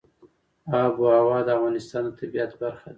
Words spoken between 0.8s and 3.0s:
آب وهوا د افغانستان د طبیعت برخه ده.